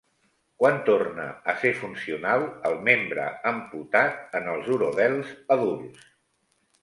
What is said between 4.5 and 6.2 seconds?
els urodels adults?